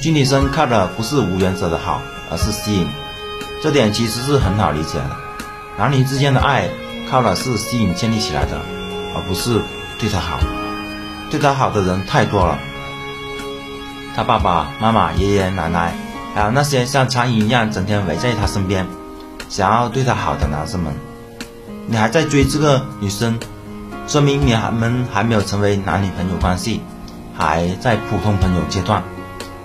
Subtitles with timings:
[0.00, 2.00] 追女生靠的不是无原则的好，
[2.30, 2.86] 而是吸引。
[3.62, 5.10] 这点其实是很好理解的。
[5.76, 6.68] 男女之间的爱
[7.10, 8.60] 靠的是吸引建立起来的，
[9.14, 9.60] 而不是
[9.98, 10.38] 对他好。
[11.30, 12.58] 对他好的人太多了，
[14.14, 15.92] 他爸爸妈妈、爷爷奶奶，
[16.34, 18.86] 还有那些像苍蝇一样整天围在他身边，
[19.48, 20.94] 想要对他好的男生们。
[21.86, 23.38] 你还在追这个女生，
[24.06, 26.80] 说明你们还没有成为男女朋友关系，
[27.36, 29.02] 还在普通朋友阶段。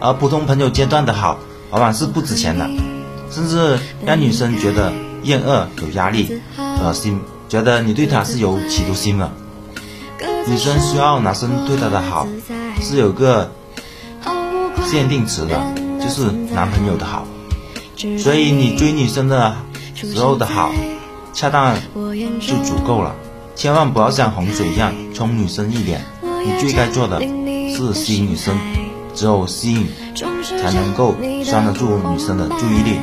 [0.04, 1.40] 而普通朋友阶段的好，
[1.70, 2.70] 往往是不值钱的，
[3.32, 4.92] 甚至让女生觉得
[5.24, 9.32] 厌恶、有压力、恶心，觉得你对她是有企图心的。
[10.46, 12.28] 女生需要男生对她的好，
[12.82, 13.50] 是有个
[14.86, 15.64] 限定词的，
[16.02, 17.26] 就是男朋友的好。
[18.20, 19.56] 所以你追女生的
[19.96, 20.74] 时候的好。
[21.32, 21.76] 恰当
[22.40, 23.16] 就足够了，
[23.56, 26.06] 千万不要像洪水一样冲女生一脸。
[26.22, 28.56] 你最该做的是吸引女生，
[29.14, 29.88] 只有吸引，
[30.62, 33.00] 才能够拴得住女生的注意力，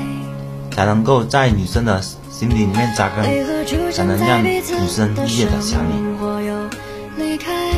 [0.74, 3.24] 才能够在女生的心底里面扎根，
[3.92, 5.94] 才能让女生日夜的想你。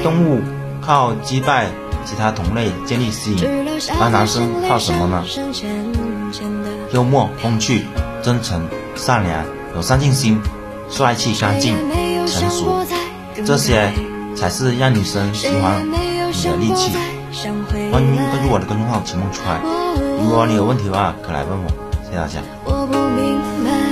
[0.03, 0.41] 动物
[0.81, 1.67] 靠击败
[2.05, 3.45] 其他同类建立吸引，
[4.01, 5.25] 而男生靠什么呢？
[6.93, 7.85] 幽默、风趣、
[8.23, 9.45] 真诚、善良。
[9.75, 10.39] 有上进心、
[10.91, 11.75] 帅气、干净、
[12.27, 12.85] 成熟，
[13.43, 13.91] 这些
[14.37, 16.93] 才是让女生喜欢你的利器。
[17.91, 19.59] 欢迎关注我的公众号秦梦川
[20.21, 21.71] 如果你有问题的话可来问我。
[22.05, 23.92] 谢谢大家。